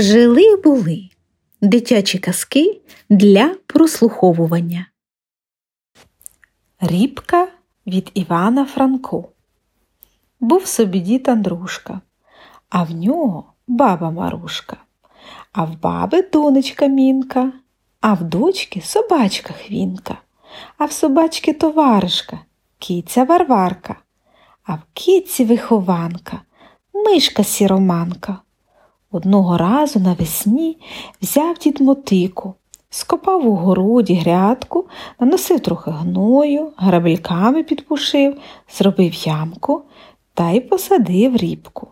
Жили 0.00 0.56
були 0.56 1.08
дитячі 1.60 2.18
казки 2.18 2.80
для 3.10 3.54
прослуховування. 3.66 4.86
Рібка 6.80 7.48
від 7.86 8.10
Івана 8.14 8.64
Франко. 8.64 9.28
Був 10.40 10.66
собі 10.66 11.00
дід 11.00 11.28
Андрушка, 11.28 12.00
а 12.68 12.82
в 12.82 12.90
нього 12.90 13.52
баба 13.68 14.10
Марушка, 14.10 14.76
а 15.52 15.64
в 15.64 15.80
баби 15.80 16.22
донечка 16.32 16.86
мінка, 16.86 17.52
а 18.00 18.14
в 18.14 18.24
дочки 18.24 18.80
собачка 18.80 19.52
хвінка, 19.52 20.18
а 20.78 20.84
в 20.84 20.92
собачки 20.92 21.52
товаришка, 21.52 22.38
кіця 22.78 23.24
Варварка, 23.24 23.96
а 24.64 24.74
в 24.74 24.80
кіці 24.92 25.44
вихованка, 25.44 26.40
мишка 26.94 27.44
сіроманка. 27.44 28.38
Одного 29.12 29.58
разу 29.58 30.00
навесні 30.00 30.78
взяв 31.22 31.58
дід 31.58 31.80
мотику, 31.80 32.54
скопав 32.90 33.46
у 33.46 33.54
городі 33.56 34.14
грядку, 34.14 34.86
наносив 35.20 35.60
трохи 35.60 35.90
гною, 35.90 36.72
грабельками 36.76 37.62
підпушив, 37.62 38.38
зробив 38.78 39.14
ямку 39.14 39.82
та 40.34 40.50
й 40.50 40.60
посадив 40.60 41.36
рібку. 41.36 41.88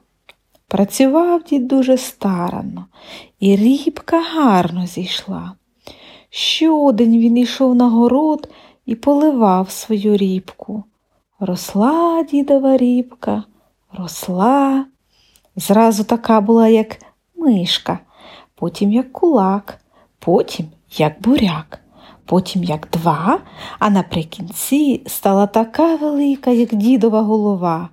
Працював 0.69 1.43
дід 1.43 1.69
дуже 1.69 1.97
старанно, 1.97 2.87
і 3.41 3.57
рібка 3.57 4.21
гарно 4.21 4.87
зійшла. 4.87 5.53
Щодень 6.31 7.19
він 7.19 7.37
йшов 7.37 7.75
на 7.75 7.89
город 7.89 8.49
і 8.87 8.95
поливав 8.95 9.71
свою 9.71 10.17
рібку. 10.17 10.85
Росла 11.41 12.23
дідова 12.31 12.77
рібка, 12.77 13.43
росла. 13.93 14.87
Зразу 15.57 16.05
така 16.05 16.41
була, 16.41 16.69
як 16.69 16.97
мишка, 17.39 17.99
потім 18.55 18.93
як 18.93 19.13
кулак, 19.13 19.79
потім 20.19 20.67
як 20.91 21.23
буряк, 21.23 21.81
потім 22.25 22.65
як 22.65 22.89
два, 22.93 23.41
а 23.79 23.91
наприкінці 23.91 25.03
стала 25.07 25.47
така 25.47 25.97
велика, 25.97 26.51
як 26.51 26.75
дідова 26.75 27.23
голова. 27.23 27.89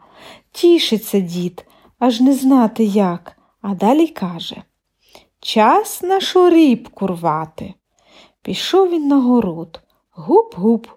Тішиться 0.52 1.20
дід, 1.20 1.66
аж 2.00 2.22
не 2.22 2.34
знати 2.34 2.84
як, 2.84 3.38
а 3.62 3.76
далі 3.76 4.08
каже 4.08 4.56
Час 5.40 6.04
нашу 6.04 6.50
рібку 6.50 7.08
рвати. 7.08 7.73
Пішов 8.42 8.90
він 8.90 9.08
на 9.08 9.22
город, 9.22 9.82
гуп-гуп, 10.18 10.88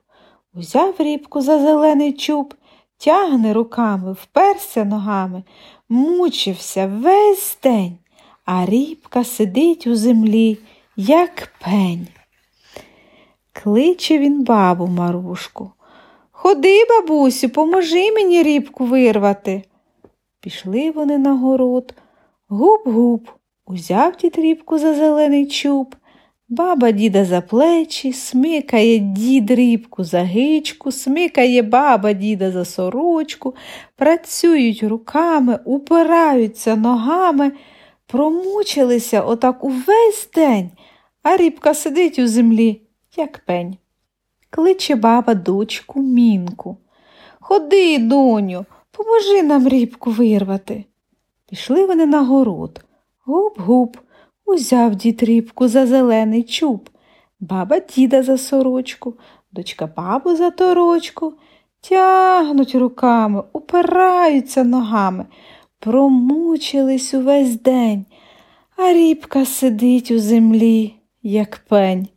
узяв 0.55 0.95
рібку 0.99 1.41
за 1.41 1.59
зелений 1.59 2.13
чуб, 2.13 2.55
тягне 2.99 3.53
руками, 3.53 4.13
вперся 4.13 4.85
ногами, 4.85 5.43
мучився 5.89 6.87
весь 6.87 7.59
день 7.63 7.99
а 8.51 8.67
рібка 8.67 9.25
сидить 9.25 9.87
у 9.87 9.95
землі, 9.95 10.59
як 10.97 11.53
пень. 11.65 12.07
Кличе 13.53 14.19
він 14.19 14.45
бабу 14.45 14.87
Марушку. 14.87 15.71
Ходи, 16.31 16.85
бабусю, 16.89 17.49
поможи 17.49 18.13
мені 18.13 18.43
рібку 18.43 18.85
вирвати. 18.85 19.63
Пішли 20.41 20.91
вони 20.91 21.19
на 21.19 21.35
город. 21.35 21.95
Гуп-гуп, 22.49 23.21
узяв 23.67 24.17
дід 24.17 24.39
рібку 24.39 24.79
за 24.79 24.95
зелений 24.95 25.47
чуб. 25.47 25.95
Баба 26.49 26.91
діда 26.91 27.25
за 27.25 27.41
плечі, 27.41 28.13
смикає 28.13 28.99
дід 28.99 29.51
рібку 29.51 30.05
за 30.05 30.21
гичку, 30.21 30.93
смикає 30.93 31.63
баба 31.63 32.13
діда 32.13 32.53
за 32.53 32.65
сорочку, 32.65 33.55
працюють 33.97 34.83
руками, 34.83 35.59
упираються 35.65 36.77
ногами. 36.77 37.53
Промучилися 38.11 39.23
отак 39.23 39.64
увесь 39.64 40.29
день, 40.35 40.70
а 41.23 41.36
рібка 41.36 41.74
сидить 41.74 42.19
у 42.19 42.27
землі, 42.29 42.83
як 43.17 43.39
пень. 43.39 43.77
Кличе 44.51 44.95
баба 44.95 45.35
дочку 45.35 46.01
мінку. 46.02 46.77
Ходи, 47.41 47.98
доню, 47.98 48.64
поможи 48.91 49.42
нам 49.42 49.69
рібку 49.69 50.11
вирвати. 50.11 50.85
Пішли 51.51 51.86
вони 51.86 52.07
на 52.07 52.23
город. 52.23 52.85
Гуп-гуп, 53.27 53.96
узяв 54.45 54.95
дід 54.95 55.23
рібку 55.23 55.69
за 55.69 55.86
зелений 55.86 56.42
чуб, 56.42 56.90
баба 57.40 57.79
діда 57.80 58.23
за 58.23 58.39
сорочку, 58.39 59.14
дочка 59.52 59.89
бабу 59.96 60.36
за 60.36 60.51
торочку, 60.51 61.35
тягнуть 61.80 62.75
руками, 62.75 63.42
упираються 63.52 64.64
ногами. 64.64 65.27
Промучились 65.80 67.14
увесь 67.14 67.61
день, 67.61 68.05
а 68.77 68.92
рібка 68.92 69.44
сидить 69.44 70.11
у 70.11 70.18
землі, 70.18 70.94
як 71.22 71.61
пень. 71.68 72.08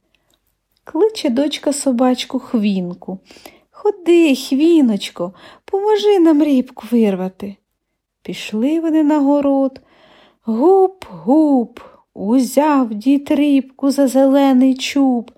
Кличе 0.84 1.30
дочка 1.30 1.74
собачку 1.74 2.40
хвінку. 2.40 3.20
Ходи, 3.72 4.36
хвіночко, 4.36 5.34
поможи 5.66 6.20
нам 6.20 6.44
рібку 6.44 6.84
вирвати. 6.92 7.56
Пішли 8.24 8.80
вони 8.80 9.04
на 9.04 9.20
город. 9.20 9.82
Гуп-гуп, 10.46 11.80
узяв 12.14 12.94
дід 12.94 13.32
рібку 13.32 13.92
за 13.92 14.08
зелений 14.08 14.76
чуб, 14.76 15.32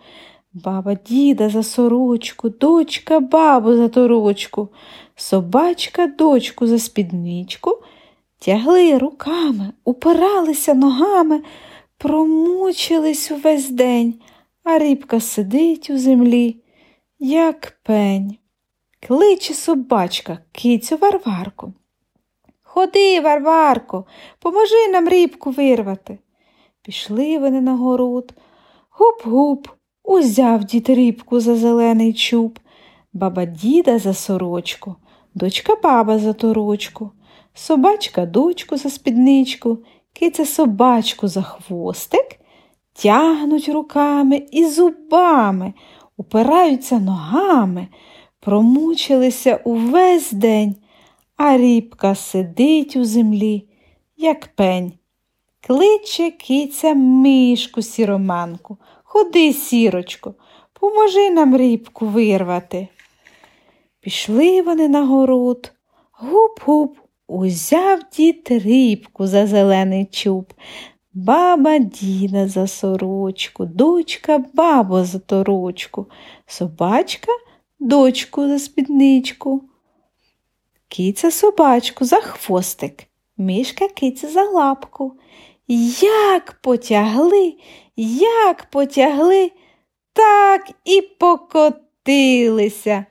баба 0.54 0.98
діда 1.08 1.50
за 1.50 1.64
сорочку, 1.64 2.50
дочка 2.50 3.20
бабу 3.20 3.74
за 3.74 3.88
торочку, 3.88 4.70
собачка 5.16 6.08
дочку 6.08 6.68
за 6.68 6.80
спідничку 6.80 7.84
тягли 8.46 8.98
руками, 8.98 9.74
упиралися 9.84 10.74
ногами, 10.74 11.44
промучились 11.98 13.32
увесь 13.32 13.70
день, 13.70 14.14
а 14.64 14.80
рібка 14.80 15.20
сидить 15.20 15.90
у 15.90 15.98
землі, 15.98 16.58
як 17.20 17.78
пень. 17.84 18.38
Кличе 19.08 19.54
собачка 19.54 20.38
кицю 20.52 20.98
Варварку. 20.98 21.74
Ходи, 22.64 23.20
Варварко, 23.20 24.06
поможи 24.40 24.88
нам 24.92 25.10
рібку 25.10 25.52
вирвати. 25.52 26.20
Пішли 26.82 27.40
вони 27.40 27.62
на 27.62 27.76
город. 27.76 28.34
Гуп-гуп, 29.00 29.68
узяв 30.04 30.64
дід 30.64 30.90
рібку 30.90 31.40
за 31.40 31.56
зелений 31.56 32.14
чуб, 32.14 32.60
баба 33.14 33.46
діда 33.46 34.00
за 34.00 34.14
сорочку, 34.14 34.96
дочка 35.36 35.76
баба 35.84 36.20
за 36.20 36.34
торочку 36.34 37.12
собачка 37.54 38.26
дочку 38.26 38.78
за 38.78 38.90
спідничку, 38.90 39.78
киця 40.14 40.46
собачку 40.46 41.28
за 41.28 41.42
хвостик, 41.42 42.40
тягнуть 42.94 43.70
руками 43.70 44.48
і 44.52 44.66
зубами, 44.66 45.74
упираються 46.18 47.00
ногами, 47.00 47.88
промучилися 48.40 49.60
увесь 49.64 50.32
день, 50.32 50.76
а 51.38 51.58
рібка 51.58 52.16
сидить 52.16 52.96
у 52.96 53.06
землі, 53.06 53.68
як 54.18 54.48
пень. 54.48 54.92
Кличе 55.68 56.32
киця 56.32 56.94
мишку 56.94 57.82
сіроманку. 57.82 58.78
Ходи, 59.04 59.54
сірочко, 59.54 60.34
поможи 60.74 61.30
нам 61.30 61.58
рібку 61.58 62.06
вирвати. 62.06 62.88
Пішли 64.00 64.62
вони 64.62 64.88
на 64.88 65.06
город, 65.06 65.72
гуп-гуп, 66.22 66.90
Узяв 67.28 68.00
дід 68.18 68.48
рибку 68.50 69.28
за 69.28 69.48
зелений 69.48 70.06
чуб, 70.06 70.54
баба 71.14 71.78
діда 71.78 72.48
за 72.48 72.68
сорочку, 72.68 73.66
дочка 73.66 74.44
бабу 74.54 75.04
за 75.04 75.20
торочку, 75.20 76.06
собачка 76.46 77.32
дочку 77.80 78.48
за 78.48 78.60
спідничку, 78.60 79.64
киця 80.88 81.32
собачку 81.32 82.06
за 82.06 82.22
хвостик, 82.22 83.04
мішка 83.38 83.88
киця 83.88 84.28
за 84.28 84.44
лапку. 84.44 85.14
Як 86.32 86.52
потягли, 86.62 87.56
як 88.36 88.64
потягли, 88.64 89.52
так 90.14 90.72
і 90.86 91.02
покотилися. 91.20 93.06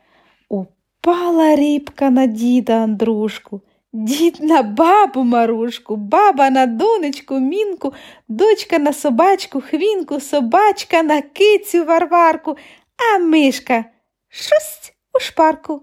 Упала 0.49 1.56
рібка 1.56 2.11
на 2.11 2.26
діда 2.26 2.73
Андрушку. 2.73 3.61
Дід 3.94 4.41
на 4.41 4.62
бабу 4.62 5.25
Марушку, 5.25 5.97
баба 5.97 6.50
на 6.50 6.67
донечку, 6.67 7.39
мінку, 7.39 7.93
дочка 8.29 8.79
на 8.79 8.93
собачку, 8.93 9.61
хвінку, 9.61 10.21
собачка 10.21 11.03
на 11.03 11.23
кицю 11.23 11.85
варварку, 11.85 12.56
а 12.97 13.19
мишка 13.19 13.85
шусть 14.29 14.94
у 15.15 15.21
шпарку. 15.21 15.83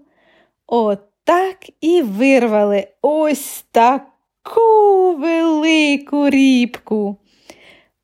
Отак 0.66 1.56
і 1.80 2.02
вирвали 2.02 2.88
ось 3.02 3.64
таку 3.70 5.14
велику 5.18 6.30
рібку. 6.30 7.16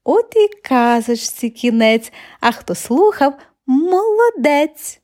От 0.05 0.37
і 0.37 0.49
казочці 0.69 1.51
кінець, 1.51 2.13
а 2.41 2.53
хто 2.53 2.75
слухав 2.75 3.35
молодець. 3.67 5.01